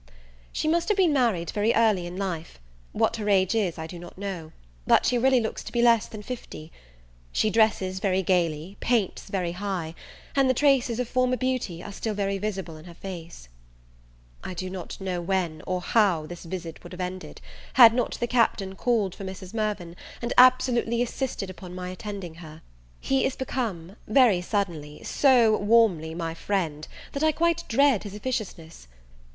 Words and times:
She 0.51 0.67
must 0.67 0.87
have 0.87 0.97
been 0.97 1.13
married 1.13 1.51
very 1.51 1.75
early 1.75 2.07
in 2.07 2.17
life: 2.17 2.59
what 2.91 3.17
her 3.17 3.29
age 3.29 3.53
is 3.53 3.77
I 3.77 3.85
do 3.85 3.99
not 3.99 4.17
know; 4.17 4.51
but 4.87 5.05
she 5.05 5.15
really 5.19 5.39
looks 5.39 5.63
to 5.63 5.71
be 5.71 5.83
less 5.83 6.07
than 6.07 6.23
fifty. 6.23 6.71
She 7.31 7.51
dresses 7.51 7.99
very 7.99 8.23
gaily, 8.23 8.77
paints 8.79 9.27
very 9.29 9.51
high, 9.51 9.93
and 10.35 10.49
the 10.49 10.55
traces 10.55 10.99
of 10.99 11.07
former 11.07 11.37
beauty 11.37 11.83
are 11.83 11.91
still 11.91 12.15
very 12.15 12.39
visible 12.39 12.77
in 12.77 12.85
her 12.85 12.95
face. 12.95 13.47
I 14.43 14.55
know 14.59 14.69
not 14.69 14.97
when, 14.99 15.61
or 15.67 15.81
how, 15.81 16.25
this 16.25 16.45
visit 16.45 16.81
would 16.83 16.93
have 16.93 16.99
ended, 16.99 17.39
had 17.73 17.93
not 17.93 18.15
the 18.19 18.25
Captain 18.25 18.73
called 18.75 19.13
for 19.13 19.23
Mrs. 19.23 19.53
Mirvan, 19.53 19.95
and 20.19 20.33
absolutely 20.35 21.01
insisted 21.01 21.51
upon 21.51 21.75
my 21.75 21.89
attending 21.89 22.33
her. 22.41 22.63
He 22.99 23.23
is 23.23 23.35
become, 23.35 23.95
very 24.07 24.41
suddenly, 24.41 25.03
so 25.03 25.55
warmly 25.57 26.15
my 26.15 26.33
friend, 26.33 26.87
that 27.11 27.21
I 27.21 27.31
quite 27.31 27.65
dread 27.67 28.01
his 28.01 28.15
officiousness. 28.15 28.87